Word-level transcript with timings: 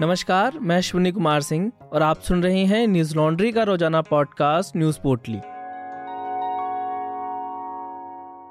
नमस्कार, 0.00 0.58
मैं 0.58 0.76
अश्विनी 0.76 1.12
कुमार 1.12 1.40
सिंह 1.40 1.72
और 1.92 2.02
आप 2.02 2.20
सुन 2.20 2.42
रहे 2.42 2.64
हैं 2.64 2.86
न्यूज़ 2.86 3.16
लॉन्ड्री 3.16 3.52
का 3.52 3.62
रोज़ाना 3.62 4.02
पॉडकास्ट 4.02 4.76
न्यूज़ 4.76 4.98
पोर्टली। 5.00 5.38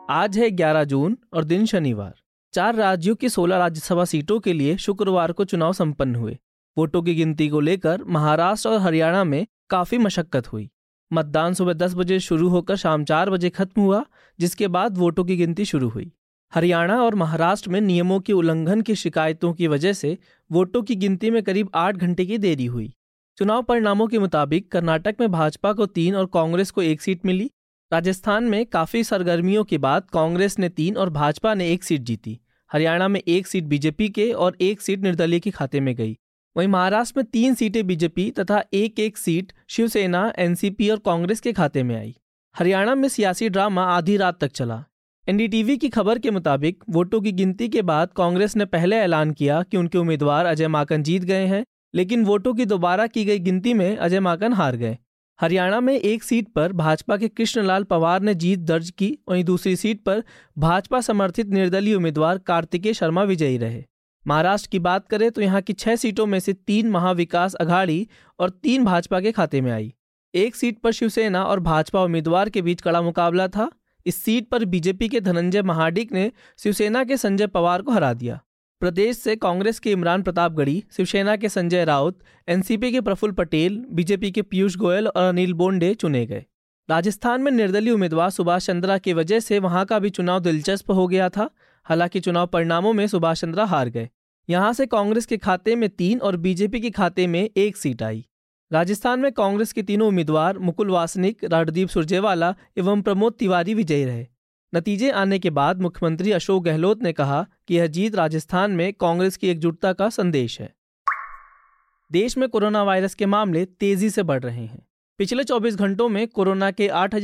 आज 0.09 0.37
है 0.37 0.49
11 0.49 0.83
जून 0.83 1.17
और 1.33 1.43
दिन 1.43 1.65
शनिवार। 1.65 2.13
चार 2.53 2.75
राज्यों 2.75 3.15
की 3.15 3.29
16 3.29 3.57
राज्यसभा 3.57 4.05
सीटों 4.05 4.39
के 4.39 4.53
लिए 4.53 4.77
शुक्रवार 4.77 5.31
को 5.31 5.45
चुनाव 5.45 5.73
संपन्न 5.73 6.15
हुए। 6.15 6.37
वोटों 6.77 7.01
की 7.01 7.15
गिनती 7.15 7.49
को 7.49 7.59
लेकर 7.59 8.03
महाराष्ट्र 8.03 8.69
और 8.69 8.79
हरियाणा 8.79 9.23
में 9.23 9.47
काफ़ी 9.69 9.97
मशक्कत 9.97 10.47
हुई। 10.47 10.69
मतदान 11.13 11.53
सुबह 11.53 11.73
10 11.73 11.95
बजे 11.95 12.19
शुरू 12.19 12.49
होकर 12.49 12.75
शाम 12.75 13.03
चार 13.03 13.29
बजे 13.29 13.49
खत्म 13.49 13.81
हुआ, 13.81 14.05
जिसके 14.39 14.67
बाद 14.67 14.97
वोटों 14.97 15.23
की 15.23 15.37
गिनती 15.37 15.65
शुरू 15.65 15.89
हुई। 15.89 16.11
हरियाणा 16.53 17.01
और 17.01 17.15
महाराष्ट्र 17.15 17.69
में 17.69 17.81
नियमों 17.81 18.19
के 18.19 18.33
उल्लंघन 18.33 18.81
की 18.81 18.95
शिकायतों 18.95 19.53
की 19.53 19.67
वजह 19.67 19.93
से 19.93 20.17
वोटों 20.51 20.83
की 20.83 20.95
गिनती 20.95 21.29
में 21.29 21.43
करीब 21.43 21.69
आठ 21.75 21.95
घंटे 21.95 22.25
की 22.25 22.37
देरी 22.37 22.65
हुई। 22.65 22.93
चुनाव 23.37 23.63
परिणामों 23.63 24.07
के 24.07 24.19
मुताबिक 24.19 24.71
कर्नाटक 24.71 25.15
में 25.19 25.31
भाजपा 25.31 25.73
को 25.73 25.85
तीन 25.85 26.15
और 26.15 26.25
कांग्रेस 26.25 26.71
को 26.71 26.81
एक 26.81 27.01
सीट 27.01 27.25
मिली। 27.25 27.51
राजस्थान 27.93 28.43
में 28.43 28.65
काफ़ी 28.65 29.03
सरगर्मियों 29.03 29.63
के 29.63 29.77
बाद 29.77 30.09
कांग्रेस 30.13 30.59
ने 30.59 30.69
तीन 30.69 30.97
और 30.97 31.09
भाजपा 31.09 31.53
ने 31.53 31.71
एक 31.71 31.83
सीट 31.83 32.01
जीती। 32.01 32.39
हरियाणा 32.71 33.07
में 33.07 33.21
एक 33.27 33.47
सीट 33.47 33.63
बीजेपी 33.63 34.09
के 34.09 34.31
और 34.31 34.57
एक 34.61 34.81
सीट 34.81 34.99
निर्दलीय 34.99 35.39
के 35.39 35.51
खाते 35.51 35.79
में 35.79 35.95
गई। 35.95 36.17
वहीं 36.57 36.67
महाराष्ट्र 36.67 37.19
में 37.19 37.25
तीन 37.25 37.53
सीटें 37.53 37.87
बीजेपी 37.87 38.31
तथा 38.31 38.63
एक 38.73 38.99
एक 38.99 39.17
सीट 39.17 39.53
शिवसेना, 39.67 40.33
एनसीपी 40.37 40.89
और 40.89 40.99
कांग्रेस 40.99 41.41
के 41.41 41.53
खाते 41.53 41.83
में 41.83 41.95
आई। 41.95 42.17
हरियाणा 42.57 42.95
में 42.95 43.09
सियासी 43.09 43.49
ड्रामा 43.49 43.83
आधी 43.83 44.17
रात 44.17 44.39
तक 44.39 44.51
चला। 44.51 44.83
एनडीटीवी 45.27 45.75
की 45.77 45.87
खबर 45.89 46.19
के 46.19 46.31
मुताबिक 46.31 46.83
वोटों 46.89 47.19
की 47.21 47.31
गिनती 47.31 47.67
के 47.69 47.81
बाद 47.81 48.09
कांग्रेस 48.15 48.55
ने 48.55 48.65
पहले 48.65 48.95
ऐलान 48.95 49.31
किया 49.31 49.61
कि 49.61 49.77
उनके 49.77 49.97
उम्मीदवार 49.97 50.45
अजय 50.45 50.67
माकन 50.67 51.03
जीत 51.03 51.23
गए 51.23 51.45
हैं, 51.45 51.63
लेकिन 51.93 52.23
वोटों 52.25 52.53
की 52.53 52.65
दोबारा 52.65 53.07
की 53.07 53.23
गई 53.25 53.39
गिनती 53.39 53.73
में 53.73 53.97
अजय 53.97 54.19
माकन 54.19 54.53
हार 54.53 54.75
गए। 54.75 54.97
हरियाणा 55.39 55.79
में 55.79 55.93
एक 55.93 56.23
सीट 56.23 56.47
पर 56.47 56.73
भाजपा 56.73 57.17
के 57.17 57.27
कृष्णलाल 57.27 57.83
पवार 57.83 58.21
ने 58.21 58.33
जीत 58.35 58.59
दर्ज 58.59 58.89
की, 58.89 59.17
वहीं 59.29 59.43
दूसरी 59.43 59.75
सीट 59.75 60.03
पर 60.03 60.23
भाजपा 60.57 61.01
समर्थित 61.01 61.49
निर्दलीय 61.49 61.95
उम्मीदवार 61.95 62.37
कार्तिकेय 62.37 62.93
शर्मा 62.93 63.23
विजयी 63.23 63.57
रहे। 63.57 63.83
महाराष्ट्र 64.25 64.69
की 64.71 64.79
बात 64.79 65.07
करें 65.07 65.29
तो 65.31 65.41
यहाँ 65.41 65.61
की 65.61 65.73
छह 65.73 65.95
सीटों 65.95 66.25
में 66.25 66.39
से 66.39 66.53
तीन 66.53 66.89
महाविकास 66.89 67.55
अघाड़ी 67.55 68.07
और 68.39 68.49
तीन 68.49 68.85
भाजपा 68.85 69.19
के 69.19 69.31
खाते 69.31 69.61
में 69.61 69.71
आई। 69.71 69.93
एक 70.33 70.55
सीट 70.55 70.79
पर 70.79 70.91
शिवसेना 70.91 71.43
और 71.43 71.59
भाजपा 71.59 72.03
उम्मीदवार 72.03 72.49
के 72.49 72.61
बीच 72.61 72.81
कड़ा 72.81 73.01
मुकाबला 73.01 73.47
था। 73.47 73.69
इस 74.07 74.23
सीट 74.23 74.49
पर 74.49 74.65
बीजेपी 74.65 75.09
के 75.09 75.19
धनंजय 75.21 75.61
महाडिक 75.61 76.11
ने 76.11 76.31
शिवसेना 76.57 77.03
के 77.03 77.17
संजय 77.17 77.47
पवार 77.47 77.81
को 77.81 77.91
हरा 77.91 78.13
दिया। 78.13 78.39
प्रदेश 78.79 79.17
से 79.17 79.35
कांग्रेस 79.35 79.79
के 79.79 79.91
इमरान 79.91 80.21
प्रतापगढ़ी, 80.21 80.83
शिवसेना 80.91 81.35
के 81.35 81.49
संजय 81.49 81.85
राउत, 81.85 82.19
एनसीपी 82.47 82.91
के 82.91 83.01
प्रफुल्ल 83.01 83.33
पटेल, 83.33 83.85
बीजेपी 83.91 84.31
के 84.31 84.41
पीयूष 84.41 84.75
गोयल 84.75 85.07
और 85.07 85.23
अनिल 85.23 85.53
बोंडे 85.53 85.93
चुने 85.93 86.25
गए। 86.25 86.45
राजस्थान 86.89 87.41
में 87.41 87.51
निर्दलीय 87.51 87.93
उम्मीदवार 87.93 88.29
सुभाष 88.29 88.67
चंद्रा 88.67 88.97
की 88.97 89.13
वजह 89.13 89.39
से 89.39 89.59
वहाँ 89.59 89.85
का 89.85 89.99
भी 89.99 90.09
चुनाव 90.09 90.39
दिलचस्प 90.39 90.91
हो 90.91 91.07
गया 91.07 91.29
था, 91.29 91.49
हालाँकि 91.83 92.19
चुनाव 92.19 92.47
परिणामों 92.47 92.93
में 92.93 93.07
सुभाष 93.07 93.41
चंद्रा 93.41 93.65
हार 93.65 93.89
गए। 93.89 94.09
यहाँ 94.49 94.73
से 94.73 94.85
कांग्रेस 94.85 95.25
के 95.25 95.37
खाते 95.37 95.75
में 95.75 95.89
तीन 95.89 96.19
और 96.19 96.37
बीजेपी 96.37 96.79
के 96.79 96.89
खाते 96.89 97.27
में 97.27 97.49
एक 97.57 97.77
सीट 97.77 98.03
आई। 98.03 98.27
राजस्थान 98.71 99.19
में 99.19 99.31
कांग्रेस 99.31 99.73
के 99.73 99.83
तीनों 99.83 100.07
उम्मीदवार, 100.07 100.57
मुकुल 100.57 100.89
वासनिक 100.89 101.43
रणदीप 101.43 101.89
सुरजेवाला 101.89 102.55
एवं 102.77 103.01
प्रमोद 103.01 103.33
तिवारी 103.33 103.73
विजयी 103.73 104.05
रहे। 104.05 104.27
नतीजे 104.75 105.11
आने 105.11 105.39
के 105.39 105.49
बाद 105.49 105.81
मुख्यमंत्री 105.81 106.31
अशोक 106.31 106.63
गहलोत 106.63 107.03
ने 107.03 107.13
कहा 107.13 107.47
कि 107.67 107.75
यह 107.75 107.87
जीत 107.87 108.15
राजस्थान 108.15 108.71
में 108.71 108.93
कांग्रेस 108.93 109.37
की 109.37 109.47
एकजुटता 109.47 109.93
का 109.93 110.09
संदेश 110.09 110.61
है। 110.61 110.75
देश 112.11 112.37
में 112.37 112.49
कोरोना 112.49 112.83
वायरस 112.83 113.13
के 113.13 113.25
मामले 113.25 113.65
तेज़ी 113.65 114.09
से 114.09 114.23
बढ़ 114.23 114.43
रहे 114.43 114.65
हैं। 114.65 114.87
पिछले 115.17 115.43
24 115.43 115.75
घंटों 115.75 116.09
में 116.09 116.27
कोरोना 116.27 116.71
के 116.71 116.87
आठ 116.87 117.15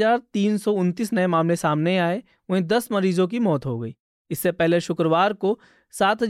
नए 1.14 1.28
मामले 1.28 1.56
सामने 1.56 1.98
आए, 1.98 2.24
वहीं 2.50 2.64
10 2.64 2.92
मरीजों 2.92 3.28
की 3.28 3.40
मौत 3.40 3.66
हो 3.66 3.80
गई। 3.80 3.96
इससे 4.32 4.52
पहले 4.52 4.80
शुक्रवार 4.80 5.34
को 5.34 5.60
सात 5.92 6.24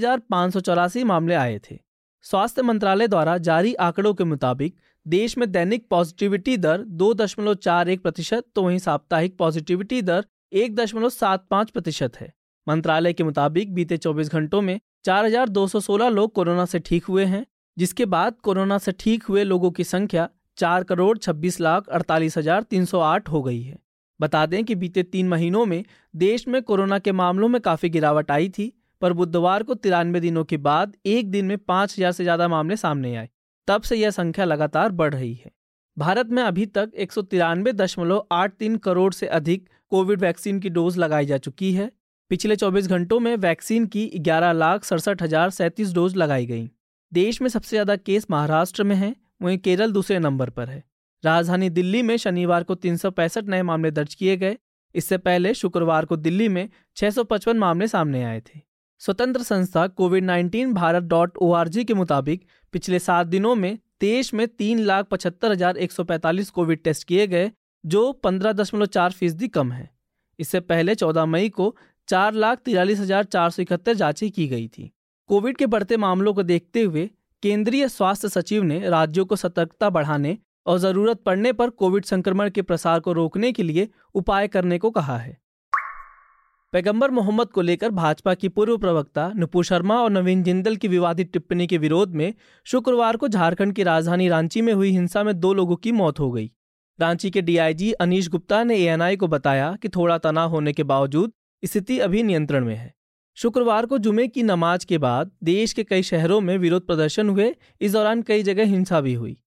मामले 1.04 1.36
आए 1.36 1.62
थे। 1.72 1.80
स्वास्थ्य 2.22 2.62
मंत्रालय 2.62 3.08
द्वारा 3.08 3.38
जारी 3.38 3.74
आंकड़ों 3.74 4.14
के 4.14 4.24
मुताबिक 4.24 4.76
देश 5.06 5.38
में 5.38 5.52
दैनिक 5.52 5.86
पॉजिटिविटी 5.90 6.56
दर 6.58 6.84
दो 6.92 7.14
दशमलव 7.14 7.54
चार 7.56 7.90
एक 7.90 8.02
प्रतिशत 8.02 8.44
तो 8.56 8.62
वहीं 8.64 8.78
साप्ताहिक 8.80 9.36
पॉजिटिविटी 9.38 10.02
दर 10.02 10.26
एक 10.54 10.76
दशमलव 10.76 11.10
सात 11.10 11.46
पाँच 11.52 11.72
प्रतिशत 11.72 12.16
है। 12.16 12.32
मंत्रालय 12.68 13.14
के 13.14 13.24
मुताबिक 13.24 13.74
बीते 13.74 13.98
24 13.98 14.30
घंटों 14.30 14.62
में 14.62 14.80
4,216 15.06 16.10
लोग 16.10 16.34
कोरोना 16.34 16.66
से 16.66 16.80
ठीक 16.80 17.06
हुए 17.06 17.26
हैं 17.26 17.46
जिसके 17.78 18.06
बाद 18.06 18.36
कोरोना 18.44 18.78
से 18.78 18.92
ठीक 19.00 19.24
हुए 19.24 19.44
लोगों 19.44 19.72
की 19.72 19.84
संख्या 19.84 20.28
चार 20.58 20.84
करोड़ 20.84 21.18
छब्बीस 21.18 21.60
लाख 21.62 21.90
अड़तालीस 21.90 22.38
हज़ार 22.38 22.64
तीन 22.64 22.86
सौ 22.86 23.00
आठ 23.02 23.30
हो 23.30 23.42
गई 23.42 23.62
है। 23.62 23.78
बता 24.20 24.46
दें 24.46 24.64
कि 24.64 24.76
बीते 24.76 25.04
तीन 25.06 25.28
महीनों 25.30 25.66
में 25.66 25.84
देश 26.16 26.48
में 26.48 26.62
कोरोना 26.64 27.00
के 27.00 27.12
मामलों 27.14 27.48
में 27.48 27.62
काफ़ी 27.62 27.90
गिरावट 27.90 28.32
आई 28.32 28.50
थी 28.50 28.72
पर 29.02 29.14
बुधवार 29.14 29.64
को 29.64 29.74
तिरानवे 29.76 30.20
दिनों 30.20 30.44
के 30.44 30.58
बाद 30.60 30.96
एक 31.08 31.32
दिन 31.32 31.46
में 31.46 31.58
पाँच 31.60 31.96
हज़ार 31.98 32.12
से 32.12 32.24
ज़्यादा 32.24 32.48
मामले 32.48 32.78
सामने 32.78 33.16
आए। 33.16 33.30
तब 33.68 33.82
से 33.82 33.96
यह 33.96 34.10
संख्या 34.10 34.46
लगातार 34.46 34.92
बढ़ 34.92 35.14
रही 35.14 35.34
है। 35.34 35.52
भारत 35.98 36.28
में 36.28 36.44
अभी 36.44 36.66
तक 36.66 36.92
एक 36.96 37.12
करोड़ 38.78 39.14
से 39.14 39.28
अधिक 39.28 39.70
कोविड 39.92 40.20
वैक्सीन 40.20 40.60
की 40.60 40.70
डोज 40.70 40.98
लगाई 40.98 41.26
जा 41.26 41.38
चुकी 41.38 41.74
है। 41.74 41.92
पिछले 42.32 42.56
24 42.56 42.88
घंटों 42.88 43.20
में 43.20 43.36
वैक्सीन 43.36 43.86
की 43.86 44.06
ग्यारह 44.18 44.52
लाख 44.52 44.84
सड़सठ 44.84 45.22
हज़ार 45.22 45.50
सैंतीस 45.50 45.94
डोज 45.94 46.16
लगाई 46.16 46.46
गई। 46.46 46.70
देश 47.12 47.42
में 47.42 47.50
सबसे 47.50 47.70
ज़्यादा 47.70 47.96
केस 47.96 48.28
महाराष्ट्र 48.32 48.84
में 48.84 48.96
है, 48.96 49.16
वहीं 49.42 49.58
केरल 49.58 49.92
दूसरे 49.92 50.20
नंबर 50.20 50.50
पर 50.50 50.70
है। 50.70 50.84
राजधानी 51.24 51.70
दिल्ली 51.70 52.02
में 52.02 52.18
शनिवार 52.18 52.64
को 52.64 52.76
तीन 52.76 52.98
सौ 52.98 53.12
पैंसठ 53.12 53.44
नए 53.44 53.62
मामले 53.62 53.92
दर्ज 53.92 54.16
किए 54.16 54.38
गए। 54.38 54.58
इससे 54.96 55.18
पहले 55.18 55.54
शुक्रवार 55.54 56.06
को 56.06 56.18
दिल्ली 56.18 56.48
में 56.50 56.70
छह 56.96 57.10
सौ 57.10 57.24
पचपन 57.24 57.58
मामले 57.58 57.88
सामने 57.88 58.24
आए 58.24 58.40
थे। 58.40 58.60
स्वतंत्र 59.00 59.44
संस्था 59.44 59.88
Covid 59.88 60.24
19 60.24 60.74
Bharat 60.74 61.04
dot 61.04 61.38
O 61.38 61.64
K 61.78 61.94
मुताबिक 61.94 62.46
पिछले 62.74 63.00
सात 63.00 63.28
दिनों 63.28 63.56
में 63.56 63.78
देश 64.02 64.34
में 64.34 64.48
तीन 64.50 64.80
लाख 64.82 65.06
पचहत्तर 65.08 65.52
हज़ार 65.52 65.78
एक 65.78 65.92
सौ 65.92 66.04
पैंतालीस 66.04 66.50
कोविड 66.50 66.84
टेस्ट 66.84 67.08
किए 67.08 67.28
गए, 67.28 67.52
जो 67.84 68.12
पंद्रह 68.14 68.54
दशमलव 68.54 68.86
चार 68.88 69.12
फ़ीसदी 69.12 69.48
कम 69.50 69.72
है। 69.72 69.90
इससे 70.40 70.60
पहले 70.62 70.96
चौदह 70.96 71.26
मई 71.28 71.50
को 71.50 71.76
चार 72.08 72.34
लाख 72.36 72.60
तिरालीस 72.66 73.00
हज़ार 73.00 73.24
चार 73.26 73.50
सौ 73.50 73.62
इकहत्तर 73.62 73.94
जांचें 73.96 74.30
की 74.32 74.48
गई 74.48 74.68
थी। 74.68 74.92
कोविड 75.30 75.58
के 75.58 75.66
बढ़ते 75.68 75.98
मामलों 75.98 76.34
को 76.34 76.44
देखते 76.44 76.82
हुए 76.84 77.10
केंद्रीय 77.44 77.88
स्वास्थ्य 77.90 78.30
सचिव 78.30 78.64
ने 78.64 78.80
राज्यों 78.90 79.26
को 79.26 79.36
सतर्कता 79.36 79.90
बढ़ाने 79.90 80.38
और 80.66 80.78
ज़रूरत 80.80 81.22
पड़ने 81.22 81.54
पर 81.54 81.70
कोविड 81.72 82.06
संक्रमण 82.06 82.50
के 82.50 82.62
प्रसार 82.62 83.00
को 83.00 83.14
रोकने 83.14 83.52
के 83.52 83.64
लिए 83.64 83.88
उपाय 84.16 84.48
करने 84.48 84.78
को 84.78 84.92
कहा 84.92 85.18
है। 85.18 85.38
पैगंबर 86.74 87.12
मोहम्मद 87.12 87.48
को 87.48 87.62
लेकर 87.62 87.90
भाजपा 87.90 88.34
की 88.34 88.50
पूर्व 88.50 88.78
प्रवक्ता 88.78 89.32
नुपुर 89.36 89.64
शर्मा 89.64 90.02
और 90.02 90.10
नवीन 90.10 90.44
जिंदल 90.44 90.76
की 90.76 90.88
विवादित 90.88 91.34
टिप्पणी 91.34 91.68
के 91.68 91.78
विरोध 91.78 92.10
में 92.10 92.34
शुक्रवार 92.64 93.18
को 93.18 93.28
झारखंड 93.28 93.74
की 93.74 93.84
राजधानी 93.84 94.30
रांची 94.30 94.62
में 94.62 94.74
हुई 94.74 94.90
हिंसा 94.90 95.24
में 95.24 95.40
दो 95.40 95.54
लोगों 95.54 95.76
की 95.76 95.92
मौत 95.92 96.20
हो 96.20 96.32
गई। 96.32 96.52
रांची 97.00 97.32
के 97.32 97.42
डीआईजी 97.42 97.92
अनीश 97.92 98.30
गुप्ता 98.30 98.64
ने 98.64 98.78
एएनआई 98.78 99.16
को 99.16 99.28
बताया 99.28 99.78
कि 99.82 99.90
थोड़ा 99.90 100.18
तनाव 100.18 100.50
होने 100.50 100.74
के 100.74 100.84
बावजूद 100.84 101.32
स्थिति 101.66 102.00
अभी 102.00 102.24
नियंत्रण 102.24 102.66
में 102.66 102.76
है। 102.76 102.94
शुक्रवार 103.36 103.86
को 103.86 103.98
जुमे 103.98 104.28
की 104.28 104.44
नमाज़ 104.44 104.86
के 104.86 104.98
बाद 104.98 105.32
देश 105.44 105.74
के 105.74 105.84
कई 105.84 106.04
शहरों 106.04 106.42
में 106.42 106.58
विरोध 106.58 106.88
प्रदर्शन 106.88 107.30
हुए, 107.30 107.56
इस 107.82 107.92
दौरान 107.92 108.22
कई 108.22 108.44
जगह 108.44 108.64
हिंसा 108.64 109.02
भी 109.02 109.14
हुई। 109.14 109.38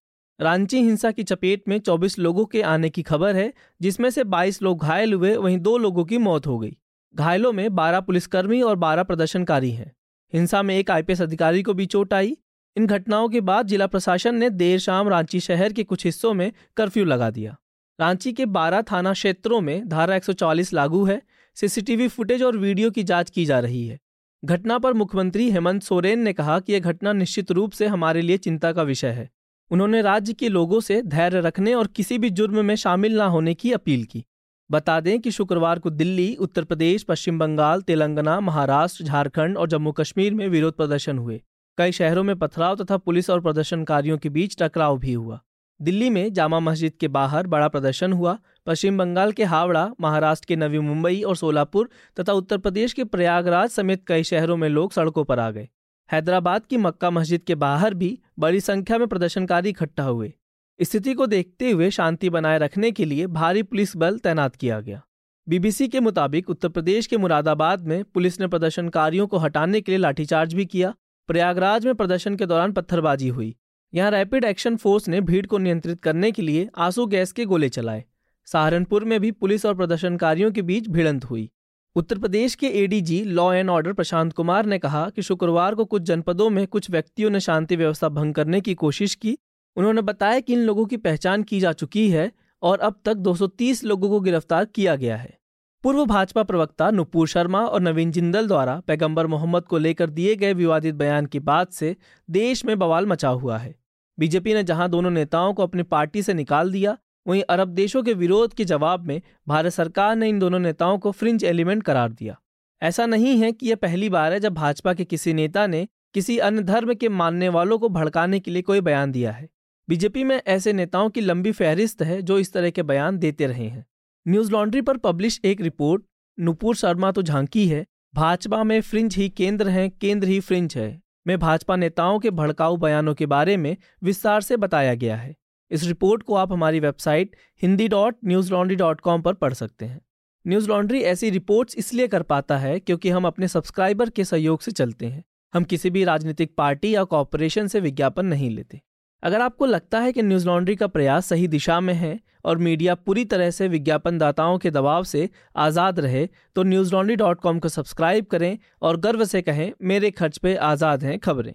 रांची 0.41 0.77
हिंसा 0.77 1.11
की 1.11 1.23
चपेट 1.23 1.63
में 1.67 1.79
24 1.79 2.19
लोगों 2.19 2.45
के 2.45 2.61
आने 2.61 2.89
की 2.89 3.01
खबर 3.01 3.35
है, 3.35 3.53
जिसमें 3.81 4.09
से 4.09 4.23
22 4.23 4.61
लोग 4.61 4.81
घायल 4.81 5.13
हुए, 5.13 5.35
वहीं 5.35 5.57
दो 5.57 5.77
लोगों 5.77 6.05
की 6.05 6.17
मौत 6.17 6.47
हो 6.47 6.59
गई। 6.59 6.77
घायलों 7.17 7.53
में 7.53 7.75
बारह 7.75 7.99
पुलिसकर्मी 7.99 8.61
और 8.61 8.75
बारह 8.75 9.03
प्रदर्शनकारी 9.03 9.71
हैं। 9.71 9.91
हिंसा 10.33 10.61
में 10.61 10.77
एक 10.77 10.91
आईपीएस 10.91 11.21
अधिकारी 11.21 11.63
को 11.63 11.73
भी 11.73 11.85
चोट 11.85 12.13
आई। 12.13 12.37
इन 12.75 12.87
घटनाओं 12.87 13.29
के 13.29 13.41
बाद 13.41 13.67
जिला 13.67 13.87
प्रशासन 13.87 14.35
ने 14.35 14.49
देर 14.49 14.79
शाम 14.79 15.09
रांची 15.09 15.39
शहर 15.39 15.73
के 15.73 15.83
कुछ 15.83 16.05
हिस्सों 16.05 16.33
में 16.33 16.51
कर्फ्यू 16.77 17.05
लगा 17.05 17.29
दिया। 17.29 17.57
रांची 17.99 18.33
के 18.33 18.45
12 18.45 18.81
थाना 18.81 19.13
क्षेत्रों 19.13 19.61
में 19.61 19.89
धारा 19.89 20.15
144 20.15 20.73
लागू 20.73 21.05
है। 21.05 21.21
सीसीटीवी 21.55 22.07
फुटेज 22.07 22.43
और 22.43 22.57
वीडियो 22.57 22.91
की 22.91 23.03
जाँच 23.03 23.29
की 23.29 23.45
जा 23.45 23.59
रही 23.59 23.87
है। 23.87 23.99
घटना 24.45 24.77
पर 24.77 24.93
मुख्यमंत्री 24.93 25.51
हेमंत 25.51 25.83
सोरेन 25.83 26.19
ने 26.19 26.33
कहा 26.33 26.59
कि 26.59 26.73
यह 26.73 26.79
घटना 26.79 27.13
निश्चित 27.13 27.51
रूप 27.51 27.71
से 27.71 27.87
हमारे 27.87 28.21
लिए 28.21 28.37
चिंता 28.37 28.71
का 28.71 28.83
विषय 28.83 29.07
है। 29.07 29.29
उन्होंने 29.71 30.01
राज्य 30.01 30.33
के 30.33 30.49
लोगों 30.49 30.79
से 30.79 31.01
धैर्य 31.01 31.41
रखने 31.41 31.73
और 31.73 31.87
किसी 31.87 32.17
भी 32.17 32.29
जुर्म 32.29 32.65
में 32.65 32.75
शामिल 32.75 33.17
न 33.17 33.21
होने 33.21 33.53
की 33.53 33.71
अपील 33.71 34.03
की। 34.03 34.25
बता 34.71 34.99
दें 34.99 35.19
कि 35.19 35.31
शुक्रवार 35.31 35.79
को 35.79 35.89
दिल्ली, 35.89 36.35
उत्तर 36.35 36.63
प्रदेश, 36.63 37.03
पश्चिम 37.03 37.39
बंगाल, 37.39 37.81
तेलंगाना, 37.81 38.39
महाराष्ट्र, 38.39 39.03
झारखंड 39.03 39.57
और 39.57 39.67
जम्मू 39.67 39.91
कश्मीर 39.91 40.33
में 40.33 40.47
विरोध 40.47 40.73
प्रदर्शन 40.73 41.17
हुए। 41.17 41.41
कई 41.77 41.91
शहरों 41.91 42.23
में 42.23 42.39
पथराव 42.39 42.75
तथा 42.75 42.97
पुलिस 42.97 43.29
और 43.29 43.41
प्रदर्शनकारियों 43.41 44.17
के 44.17 44.29
बीच 44.29 44.55
टकराव 44.61 44.97
भी 44.97 45.13
हुआ। 45.13 45.39
दिल्ली 45.81 46.09
में 46.09 46.33
जामा 46.33 46.59
मस्जिद 46.59 46.93
के 46.99 47.07
बाहर 47.07 47.47
बड़ा 47.47 47.67
प्रदर्शन 47.67 48.13
हुआ। 48.13 48.37
पश्चिम 48.65 48.97
बंगाल 48.97 49.31
के 49.31 49.43
हावड़ा, 49.43 49.91
महाराष्ट्र 50.01 50.45
के 50.45 50.55
नवी 50.55 50.79
मुंबई 50.79 51.21
और 51.21 51.35
सोलापुर 51.35 51.89
तथा 52.19 52.33
उत्तर 52.33 52.57
प्रदेश 52.57 52.93
के 52.93 53.03
प्रयागराज 53.03 53.69
समेत 53.69 54.03
कई 54.07 54.23
शहरों 54.23 54.57
में 54.57 54.69
लोग 54.69 54.91
सड़कों 54.91 55.23
पर 55.23 55.39
आ 55.39 55.51
गए। 55.51 55.69
हैदराबाद 56.11 56.65
की 56.65 56.77
मक्का 56.77 57.09
मस्जिद 57.09 57.41
के 57.41 57.55
बाहर 57.55 57.93
भी 57.93 58.19
बड़ी 58.39 58.59
संख्या 58.59 58.97
में 58.97 59.07
प्रदर्शनकारी 59.07 59.69
इकट्ठा 59.69 60.03
हुए। 60.03 60.33
स्थिति 60.79 61.13
को 61.13 61.25
देखते 61.27 61.71
हुए 61.71 61.89
शांति 61.91 62.29
बनाए 62.29 62.57
रखने 62.57 62.91
के 62.91 63.05
लिए 63.05 63.27
भारी 63.27 63.63
पुलिस 63.63 63.95
बल 63.97 64.17
तैनात 64.17 64.55
किया 64.55 64.79
गया। 64.79 65.01
बीबीसी 65.47 65.87
के 65.87 65.99
मुताबिक 65.99 66.49
उत्तर 66.49 66.69
प्रदेश 66.69 67.07
के 67.07 67.17
मुरादाबाद 67.17 67.85
में 67.87 68.03
पुलिस 68.03 68.39
ने 68.39 68.47
प्रदर्शनकारियों 68.47 69.27
को 69.27 69.37
हटाने 69.37 69.81
के 69.81 69.91
लिए 69.91 69.99
लाठीचार्ज 69.99 70.53
भी 70.53 70.65
किया। 70.65 70.93
प्रयागराज 71.27 71.85
में 71.85 71.95
प्रदर्शन 71.95 72.35
के 72.35 72.45
दौरान 72.45 72.71
पत्थरबाजी 72.71 73.27
हुई। 73.27 73.55
यहाँ 73.93 74.11
रैपिड 74.11 74.43
एक्शन 74.43 74.75
फोर्स 74.75 75.07
ने 75.07 75.21
भीड़ 75.21 75.45
को 75.45 75.57
नियंत्रित 75.57 76.01
करने 76.01 76.31
के 76.31 76.41
लिए 76.41 76.69
आँसू 76.77 77.05
गैस 77.05 77.31
के 77.31 77.45
गोले 77.45 77.69
चलाए। 77.69 78.03
सहारनपुर 78.47 79.05
में 79.05 79.19
भी 79.19 79.31
पुलिस 79.31 79.65
और 79.65 79.75
प्रदर्शनकारियों 79.75 80.51
के 80.51 80.61
बीच 80.61 80.87
भिड़ंत 80.87 81.25
हुई। 81.25 81.49
उत्तर 81.95 82.17
प्रदेश 82.17 82.55
के 82.55 82.67
ADG 82.67 83.23
law 83.23 83.53
and 83.53 83.69
order 83.69 83.93
Prashant 83.93 84.33
Kumar 84.33 84.65
ने 84.65 84.79
कहा 84.79 85.09
कि 85.09 85.21
शुक्रवार 85.21 85.75
को 85.75 85.85
कुछ 85.85 86.01
जनपदों 86.01 86.49
में 86.49 86.65
कुछ 86.67 86.89
व्यक्तियों 86.91 87.29
ने 87.29 87.39
शांति 87.39 87.75
व्यवस्था 87.75 88.09
भंग 88.09 88.33
करने 88.33 88.61
की 88.61 88.75
कोशिश 88.75 89.15
की। 89.15 89.37
उन्होंने 89.77 90.01
बताया 90.01 90.39
कि 90.39 90.53
इन 90.53 90.59
लोगों 90.59 90.85
की 90.85 90.97
पहचान 90.97 91.43
की 91.43 91.59
जा 91.59 91.71
चुकी 91.73 92.09
है 92.09 92.31
और 92.61 92.79
अब 92.79 92.99
तक 93.05 93.13
230 93.13 93.83
लोगों 93.83 94.09
को 94.09 94.19
गिरफ़्तार 94.19 94.65
किया 94.65 94.95
गया 94.95 95.17
है। 95.17 95.37
पूर्व 95.83 96.05
भाजपा 96.05 96.43
प्रवक्ता 96.43 96.91
नुपुर 96.91 97.27
शर्मा 97.27 97.59
और 97.61 97.81
नवीन 97.81 98.11
जिंदल 98.11 98.47
द्वारा 98.47 98.79
पैगंबर 98.79 99.27
मोहम्मद 99.27 99.63
को 99.63 99.77
लेकर 99.77 100.09
दिए 100.09 100.35
गए 100.35 100.53
विवादित 100.53 100.95
बयान 100.95 101.25
के 101.25 101.39
बाद 101.39 101.67
से 101.67 101.95
देश 102.29 102.65
में 102.65 102.79
बवाल 102.79 103.05
मचा 103.05 103.29
हुआ 103.29 103.57
है। 103.57 103.75
बीजेपी 104.19 104.53
ने 104.53 104.63
जहाँ 104.63 104.89
दोनों 104.89 105.11
नेताओं 105.11 105.53
को 105.53 105.63
अपनी 105.63 105.83
पार्टी 105.83 106.21
से 106.23 106.33
निकाल 106.33 106.71
दिया, 106.71 106.97
वहीं 107.27 107.43
अरब 107.49 107.67
देशों 107.67 108.03
के 108.03 108.13
विरोध 108.13 108.53
के 108.53 108.65
जवाब 108.65 109.05
में 109.05 109.21
भारत 109.47 109.73
सरकार 109.73 110.15
ने 110.15 110.29
इन 110.29 110.39
दोनों 110.39 110.59
नेताओं 110.59 110.97
को 110.97 111.11
फ्रिंज 111.11 111.43
एलिमेंट 111.43 111.83
करार 111.83 112.11
दिया। 112.11 112.39
ऐसा 112.81 113.05
नहीं 113.05 113.37
है 113.37 113.51
कि 113.51 113.69
यह 113.69 113.75
पहली 113.75 114.09
बार 114.09 114.33
है 114.33 114.39
जब 114.39 114.53
भाजपा 114.53 114.93
के 114.93 115.05
किसी 115.05 115.33
नेता 115.33 115.67
ने 115.67 115.87
किसी 116.13 116.37
अन्य 116.37 116.63
धर्म 116.63 116.93
के 116.93 117.09
मानने 117.09 117.49
वालों 117.49 117.77
को 117.79 117.89
भड़काने 117.89 118.39
के 118.39 118.51
लिए 118.51 118.61
कोई 118.61 118.81
बयान 118.81 119.11
दिया 119.11 119.31
है। 119.31 119.49
बीजेपी 119.89 120.23
में 120.23 120.41
ऐसे 120.47 120.73
नेताओं 120.73 121.09
की 121.09 121.21
लंबी 121.21 121.51
फहरिस्त 121.51 122.01
है 122.01 122.21
जो 122.21 122.39
इस 122.39 122.53
तरह 122.53 122.69
के 122.69 122.83
बयान 122.83 123.17
देते 123.17 123.47
रहे 123.47 123.67
हैं। 123.67 123.85
न्यूज़ 124.27 124.51
लॉन्ड्री 124.51 124.81
पर 124.81 124.97
पब्लिश 124.97 125.41
एक 125.45 125.61
रिपोर्ट, 125.61 126.03
नुपुर 126.39 126.75
शर्मा 126.75 127.11
तो 127.11 127.21
झांकी 127.21 127.67
है, 127.67 127.85
भाजपा 128.15 128.63
में 128.63 128.81
फ्रिंज 128.81 129.15
ही 129.15 129.29
केंद्र 129.29 129.69
है, 129.69 129.89
केंद्र 129.89 130.27
ही 130.27 130.39
फ्रिंज 130.39 130.75
है। 130.77 131.01
में 131.27 131.39
भाजपा 131.39 131.75
नेताओं 131.75 132.19
के 132.19 132.29
भड़काऊ 132.29 132.77
बयानों 132.77 133.13
के 133.13 133.25
बारे 133.25 133.57
में 133.57 133.77
विस्तार 134.03 134.41
से 134.41 134.57
बताया 134.57 134.93
गया 134.93 135.15
है। 135.15 135.35
इस 135.71 135.83
रिपोर्ट 135.83 136.23
को 136.23 136.35
आप 136.35 136.51
हमारी 136.51 136.79
website 136.79 137.35
Hindi 137.61 137.87
dot 137.87 138.15
Newslaundry 138.51 138.75
dot 138.75 139.01
com 139.01 139.21
पर 139.21 139.33
पढ़ 139.33 139.53
सकते 139.53 139.85
हैं। 139.85 140.01
न्यूज़ 140.47 140.69
लॉन्ड्री 140.69 141.01
ऐसी 141.01 141.29
रिपोर्ट्स 141.29 141.77
इसलिए 141.77 142.07
कर 142.07 142.21
पाता 142.21 142.57
है 142.57 142.79
क्योंकि 142.79 143.09
हम 143.09 143.27
अपने 143.27 143.47
सब्सक्राइबर 143.47 144.09
के 144.09 144.23
सहयोग 144.23 144.61
से 144.61 144.71
चलते 144.71 145.05
हैं। 145.05 145.23
हम 145.53 145.63
किसी 145.63 145.89
भी 145.89 146.03
राजनीतिक 146.03 146.55
पार्टी 146.57 146.95
या 146.95 147.03
कॉरपोरेशन 147.03 147.67
से 147.67 147.79
विज्ञापन 147.79 148.25
नहीं 148.25 148.49
लेते। 148.49 148.81
अगर 149.23 149.41
आपको 149.41 149.65
लगता 149.65 149.99
है 149.99 150.11
कि 150.11 150.21
न्यूज़ 150.23 150.45
लॉन्ड्री 150.47 150.75
का 150.75 150.87
प्रयास 150.87 151.25
सही 151.25 151.47
दिशा 151.47 151.79
में 151.79 151.93
है 151.93 152.19
और 152.45 152.57
मीडिया 152.57 152.95
पूरी 152.95 153.23
तरह 153.25 153.49
से 153.51 153.67
विज्ञापनदाताओं 153.67 154.57
के 154.57 154.71
दबाव 154.71 155.03
से 155.03 155.29
आज़ाद 155.57 155.99
रहे 155.99 156.25
तो 156.55 156.63
न्यूज़ 156.63 156.93
लॉन्ड्री 156.93 157.15
डॉट 157.15 157.41
कॉम 157.41 157.59
को 157.59 157.69
सब्सक्राइब 157.69 158.25
करें 158.25 158.57
और 158.81 158.97
गर्व 158.99 159.25
से 159.25 159.41
कहें, 159.41 159.71
मेरे 159.83 160.11
खर्च 160.11 160.37
पे 160.37 160.55
आज़ाद 160.55 161.03
हैं 161.03 161.17
खबरें। 161.19 161.53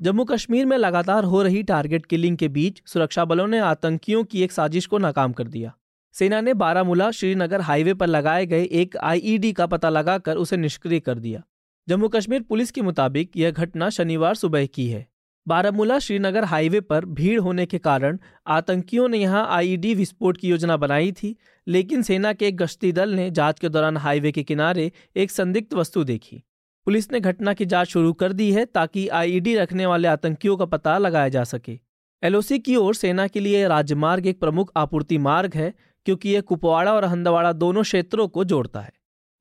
जम्मू 0.00 0.24
कश्मीर 0.24 0.66
में 0.66 0.76
लगातार 0.76 1.24
हो 1.24 1.42
रही 1.42 1.62
टारगेट 1.62 2.06
किलिंग 2.06 2.36
के 2.36 2.48
बीच 2.50 2.82
सुरक्षा 2.86 3.24
बलों 3.24 3.46
ने 3.46 3.58
आतंकियों 3.60 4.24
की 4.24 4.42
एक 4.42 4.52
साजिश 4.52 4.86
को 4.86 4.98
नाकाम 4.98 5.32
कर 5.32 5.48
दिया। 5.48 5.72
सेना 6.14 6.40
ने 6.40 6.54
बारामूला 6.56 7.10
श्रीनगर 7.12 7.60
हाईवे 7.60 7.94
पर 7.94 8.06
लगाए 8.08 8.46
गए 8.46 8.64
एक 8.64 8.96
आईईडी 8.96 9.52
का 9.52 9.66
पता 9.68 9.88
लगाकर 9.90 10.36
उसे 10.36 10.56
निष्क्रिय 10.56 11.00
कर 11.00 11.18
दिया। 11.18 11.42
जम्मू 11.88 12.08
कश्मीर 12.10 12.42
पुलिस 12.42 12.70
के 12.70 12.82
मुताबिक 12.82 13.36
यह 13.36 13.50
घटना 13.52 13.90
शनिवार 13.92 14.34
सुबह 14.36 14.66
की 14.66 14.88
है। 14.88 15.06
बारामूला 15.46 15.98
श्रीनगर 15.98 16.44
हाईवे 16.44 16.80
पर 16.80 17.04
भीड़ 17.06 17.40
होने 17.40 17.64
के 17.66 17.78
कारण 17.78 18.18
आतंकियों 18.46 19.08
ने 19.08 19.18
यहाँ 19.18 19.46
आईईडी 19.50 19.94
विस्फोट 19.94 20.36
की 20.36 20.48
योजना 20.48 20.76
बनाई 20.76 21.12
थी, 21.12 21.36
लेकिन 21.66 22.02
सेना 22.02 22.32
के 22.32 22.46
एक 22.46 22.56
गश्ती 22.56 22.92
दल 22.92 23.10
ने 23.10 23.30
जाँच 23.30 23.60
के 23.60 23.68
दौरान 23.68 23.96
हाईवे 23.96 24.32
के 24.32 24.42
किनारे 24.42 24.90
एक 25.16 25.30
संदिग्ध 25.30 25.74
वस्तु 25.74 26.04
देखी। 26.04 26.42
पुलिस 26.86 27.10
ने 27.12 27.20
घटना 27.20 27.52
की 27.54 27.66
जाँच 27.66 27.88
शुरू 27.88 28.12
कर 28.12 28.32
दी 28.32 28.50
है 28.52 28.64
ताकि 28.64 29.06
आईईडी 29.10 29.54
रखने 29.56 29.86
वाले 29.86 30.08
आतंकियों 30.08 30.56
का 30.56 30.64
पता 30.64 30.96
लगाया 30.98 31.28
जा 31.28 31.44
सके। 31.44 31.78
एलओसी 32.22 32.58
की 32.58 32.76
ओर 32.76 32.94
सेना 32.94 33.26
के 33.26 33.40
लिए 33.40 33.68
राजमार्ग 33.68 34.26
एक 34.26 34.40
प्रमुख 34.40 34.72
आपूर्ति 34.76 35.18
मार्ग 35.18 35.54
है, 35.54 35.72
क्योंकि 36.06 36.28
यह 36.28 36.40
कुपवाड़ा 36.40 36.92
और 36.94 37.04
हंदवाड़ा 37.04 37.52
दोनों 37.52 37.82
क्षेत्रों 37.82 38.28
को 38.28 38.44
जोड़ता 38.44 38.80
है। 38.80 38.92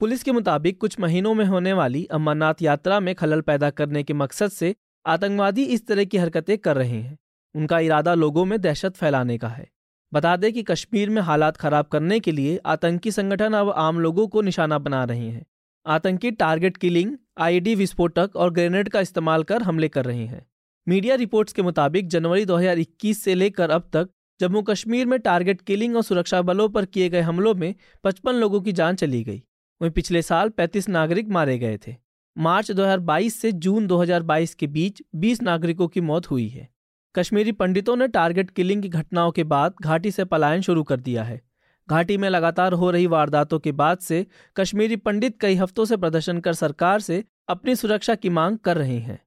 पुलिस 0.02 0.24
के 0.24 0.32
मुताबिक 0.32 0.80
कुछ 0.82 1.00
महीनों 1.00 1.34
में 1.34 1.46
होने 1.46 1.74
वाली 1.74 2.06
अमरनाथ 2.06 2.62
यात्रा 2.62 3.00
में 3.00 3.14
खलल 3.16 3.42
पैदा 3.42 3.70
करने 3.70 4.04
के 4.04 4.14
मकसद 4.14 4.52
से 4.52 4.76
आतंकवादी 5.06 5.64
इस 5.64 5.88
तरह 5.88 6.04
की 6.04 6.18
हरकतें 6.18 6.58
कर 6.58 6.76
रहे 6.76 7.02
हैं। 7.02 7.18
उनका 7.56 7.80
इरादा 7.80 8.14
लोगों 8.14 8.46
में 8.46 8.62
दहशत 8.62 8.96
फैलाने 8.96 9.38
का 9.38 9.48
है। 9.48 9.72
बता 10.14 10.36
दें 10.36 10.54
कि 10.54 10.64
कश्मीर 10.64 11.10
में 11.10 11.22
हालात 11.22 11.58
खराब 11.58 11.86
करने 11.86 12.20
के 12.20 12.32
लिए 12.32 12.60
आतंकी 12.66 13.12
संगठन 13.12 13.54
अब 13.54 13.70
आम 13.70 14.00
लोगों 14.00 14.28
को 14.28 14.42
निशाना 14.42 14.80
बना 14.80 15.04
रहे 15.04 15.30
हैं। 15.30 15.46
आतंकी 15.88 16.32
टारगेट 16.32 16.78
किलिंग 16.78 17.18
आईडी 17.38 17.76
विस्फोटक 17.76 18.32
और 18.36 18.52
ग्रेनेड 18.52 18.90
का 18.90 19.00
इस्तेमाल 19.00 19.44
कर 19.44 19.62
हमले 19.62 19.88
कर 19.88 20.06
रहे 20.06 20.26
हैं। 20.26 20.46
मीडिया 20.88 21.16
रिपोर्ट्स 21.16 21.54
के 21.54 21.62
मुताबिक 21.62 22.08
जनवरी 22.08 22.46
2021 22.46 23.24
से 23.24 23.36
लेकर 23.36 23.70
अब 23.70 23.90
तक 23.94 24.10
जम्मू 24.40 24.62
कश्मीर 24.62 25.06
में 25.06 25.20
टारगेट 25.20 25.62
किलिंग 25.62 25.96
और 25.96 26.04
सुरक्षा 26.04 26.42
बलों 26.42 26.70
पर 26.70 26.86
किए 26.86 27.10
गए 27.10 27.22
हमलों 27.22 27.56
में 27.56 27.76
55 28.04 28.34
लोगों 28.34 28.62
की 28.62 28.72
जान 28.72 28.96
चली 28.96 29.24
गई। 29.24 29.44
वहीं 29.82 29.92
पिछले 29.92 30.22
साल 30.22 30.50
35 30.50 30.90
नागरिक 30.90 31.30
मारे 31.30 31.60
गए 31.60 31.80
थे। 31.88 32.03
मार्च 32.38 32.72
2022 32.72 33.30
से 33.30 33.52
जून 33.52 33.88
2022 33.88 34.54
के 34.54 34.68
बीच 34.68 35.02
20 35.16 35.42
नागरिकों 35.42 35.88
की 35.88 36.02
मौत 36.02 36.32
हुई 36.32 36.48
है। 36.48 36.70
कश्मीरी 37.16 37.52
पंडितों 37.52 37.96
ने 37.96 38.08
टारगेट 38.08 38.50
किलिंग 38.50 38.82
की 38.82 38.90
घटनाओं 38.90 39.32
के 39.32 39.44
बाद 39.44 39.74
घाटी 39.82 40.12
से 40.12 40.26
पलायन 40.26 40.62
शुरू 40.62 40.84
कर 40.84 41.00
दिया 41.00 41.24
है। 41.24 41.42
घाटी 41.90 42.18
में 42.18 42.30
लगातार 42.30 42.74
हो 42.74 42.92
रही 42.92 43.08
वारदातों 43.08 43.60
के 43.60 43.72
बाद 43.72 43.98
से 43.98 44.26
कश्मीरी 44.56 44.96
पंडित 44.96 45.38
कई 45.40 45.56
हफ्तों 45.56 45.86
से 45.86 45.98
प्रदर्शन 45.98 46.40
कर 46.40 46.54
सरकार 46.54 47.00
से 47.00 47.24
अपनी 47.50 47.76
सुरक्षा 47.76 48.16
की 48.16 48.30
मांग 48.30 48.58
कर 48.58 48.78
रहे 48.78 48.98
हैं। 49.00 49.20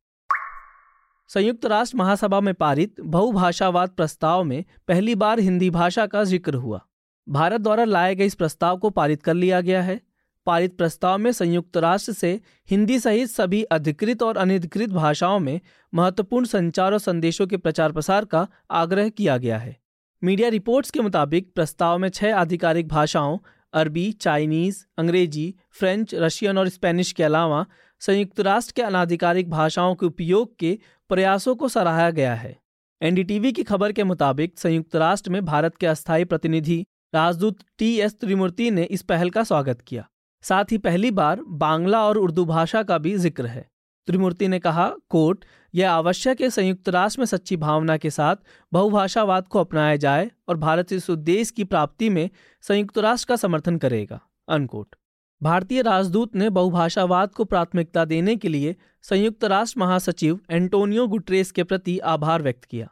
संयुक्त 1.29 1.67
राष्ट्र 1.67 1.99
महासभा 1.99 2.41
में 2.41 2.55
पारित 2.55 3.01
बहुभाषावाद 3.01 3.91
प्रस्ताव 3.91 4.45
में 4.45 4.65
पहली 4.89 5.15
बार 5.15 5.41
हिंदी 5.41 5.71
भाषा 5.71 6.07
का 6.07 6.25
ज़िक्र 6.25 6.55
हुआ। 6.55 6.81
भारत 7.29 7.61
द्वारा 7.61 7.85
लाए 7.85 8.15
गए 8.15 8.25
इस 8.25 8.35
प्रस्ताव 8.35 8.77
को 8.77 8.91
पारित 8.91 9.23
कर 9.23 9.35
लिया 9.35 9.61
गया 9.61 9.83
है। 9.83 10.01
पारित 10.47 10.77
प्रस्ताव 10.79 11.19
में 11.19 11.33
संयुक्त 11.33 11.77
राष्ट्र 11.77 12.13
से 12.13 12.41
हिंदी 12.71 12.99
सहित 12.99 13.29
सभी 13.29 13.63
अधिकृत 13.63 14.23
और 14.23 14.37
अनधिकृत 14.37 14.91
भाषाओं 14.91 15.39
में 15.39 15.61
महत्वपूर्ण 15.93 16.47
संचार 16.47 16.93
और 16.93 16.99
संदेशों 16.99 17.47
के 17.47 17.57
प्रचार 17.57 17.93
प्रसार 17.93 18.25
का 18.25 18.47
आग्रह 18.71 19.09
किया 19.09 19.37
गया 19.37 19.59
है। 19.59 19.77
मीडिया 20.23 20.49
रिपोर्ट्स 20.49 20.91
के 20.91 21.01
मुताबिक 21.01 21.53
प्रस्ताव 21.55 21.99
में 21.99 22.09
छह 22.09 22.37
आधिकारिक 22.37 22.89
भाषाओं, 22.89 23.39
अरबी, 23.73 24.13
चाइनीज़, 24.13 24.85
अंग्रेज़ी, 24.99 25.55
फ्रेंच, 25.71 26.15
रशियन 26.15 26.59
और 26.59 26.69
स्पेनिश 26.69 27.13
के 27.13 27.23
अलावा 27.23 27.67
संयुक्त 28.01 28.41
राष्ट्र 28.41 28.73
के 28.77 28.83
अनाधिकारिक 28.83 29.51
भाषाओं 29.51 29.95
के 29.95 30.07
उपयोग 30.07 30.57
के 30.59 30.79
प्रयासों 31.09 31.55
को 31.55 31.69
सराहा 31.69 32.11
गया 32.11 32.35
है। 32.35 32.57
एनडीटीवी 33.03 33.53
की 33.53 33.63
खबर 33.63 33.93
के 33.93 34.05
मुताबिक 34.05 34.59
संयुक्त 34.59 34.97
राष्ट्र 34.97 35.31
में 35.31 35.45
भारत 35.45 35.77
के 35.77 35.87
अस्थायी 35.87 36.25
प्रतिनिधि 36.25 36.85
राजदूत 37.15 37.59
टी 37.79 37.95
एस 38.01 38.15
त्रिमूर्ति 38.21 38.71
ने 38.71 38.83
इस 38.83 39.03
पहल 39.03 39.31
का 39.31 39.45
स्वागत 39.45 39.81
किया। 39.81 40.09
साथ 40.49 40.73
ही 40.73 40.79
पहली 40.79 41.11
बार 41.11 41.41
बांग्ला 41.59 42.03
और 42.05 42.19
उर्दू 42.19 42.45
भाषा 42.45 42.83
का 42.83 42.99
भी 42.99 43.17
ज़िक्र 43.17 43.47
है। 43.47 43.69
त्रिमूर्ति 44.09 44.49
ने 44.49 44.59
कहा, 44.59 44.89
कोर्ट, 45.11 45.45
यह 45.75 45.91
आवश्यक 45.91 46.41
है 46.41 46.51
संयुक्त 46.51 46.89
राष्ट्र 46.89 47.21
में 47.21 47.27
सच्ची 47.27 47.57
भावना 47.57 47.97
के 47.97 48.11
साथ 48.11 48.37
बहुभाषावाद 48.73 49.49
को 49.49 49.61
अपनाया 49.61 49.97
जाए 49.97 50.31
और 50.49 50.57
भारत 50.57 50.93
इस 50.93 51.11
उद्देश्य 51.11 51.53
की 51.57 51.65
प्राप्ति 51.65 52.11
में 52.11 52.29
संयुक्त 52.65 52.99
राष्ट्र 52.99 53.29
का 53.29 53.37
समर्थन 53.37 53.77
करेगा। 53.77 54.21
अनकोट। 54.49 54.95
भारतीय 55.43 55.83
राजदूत 55.83 56.37
ने 56.37 56.51
बहुभाषावाद 56.51 57.33
को 57.35 57.45
प्राथमिकता 57.45 58.05
देने 58.05 58.37
के 58.37 58.49
लिए 58.49 58.77
संयुक्त 59.05 59.45
राष्ट्र 59.45 59.81
महासचिव 59.81 60.39
एंटोनियो 60.51 61.07
गुट्रेस 61.07 61.51
के 61.51 61.65
प्रति 61.65 61.99
आभार 61.99 62.43
व्यक्त 62.43 62.65
किया। 62.65 62.89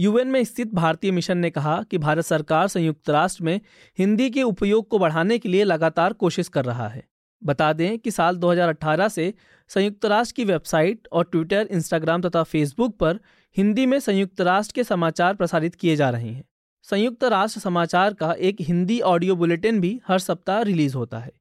यूएन 0.00 0.28
में 0.28 0.44
स्थित 0.44 0.74
भारतीय 0.74 1.10
मिशन 1.10 1.38
ने 1.38 1.50
कहा 1.50 1.82
कि 1.82 1.98
भारत 1.98 2.24
सरकार 2.24 2.68
संयुक्त 2.68 3.10
राष्ट्र 3.10 3.44
में 3.44 3.60
हिंदी 3.98 4.30
के 4.30 4.42
उपयोग 4.42 4.88
को 4.88 4.98
बढ़ाने 4.98 5.38
के 5.38 5.48
लिए 5.48 5.64
लगातार 5.64 6.12
कोशिश 6.12 6.48
कर 6.48 6.64
रहा 6.64 6.88
है। 6.88 7.04
बता 7.44 7.72
दें 7.72 7.98
कि 7.98 8.10
साल 8.10 8.36
2018 8.36 9.08
से 9.08 9.34
संयुक्त 9.68 10.04
राष्ट्र 10.04 10.34
की 10.36 10.44
वेबसाइट 10.44 11.08
और 11.12 11.24
ट्विटर, 11.24 11.68
इंस्टाग्राम 11.70 12.22
तथा 12.22 12.42
फेसबुक 12.42 12.98
पर 12.98 13.20
हिंदी 13.56 13.86
में 13.86 14.00
संयुक्त 14.00 14.40
राष्ट्र 14.40 14.72
के 14.74 14.84
समाचार 14.84 15.34
प्रसारित 15.34 15.74
किए 15.74 15.96
जा 15.96 16.10
रहे 16.10 16.28
हैं। 16.28 16.44
संयुक्त 16.82 17.24
राष्ट्र 17.24 17.60
समाचार 17.60 18.14
का 18.14 18.32
एक 18.32 18.56
हिंदी 18.60 19.00
ऑडियो 19.00 19.36
बुलेटिन 19.36 19.80
भी 19.80 20.00
हर 20.08 20.18
सप्ताह 20.18 20.62
रिलीज़ 20.62 20.96
होता 20.96 21.18
है। 21.18 21.32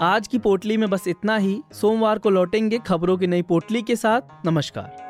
आज 0.00 0.28
की 0.28 0.38
पोटली 0.38 0.76
में 0.76 0.90
बस 0.90 1.08
इतना 1.08 1.36
ही। 1.36 1.60
सोमवार 1.72 2.18
को 2.18 2.30
लौटेंगे 2.30 2.78
खबरों 2.78 3.18
की 3.18 3.26
नई 3.26 3.42
पोटली 3.42 3.82
के 3.82 3.96
साथ। 3.96 4.46
नमस्कार। 4.46 5.09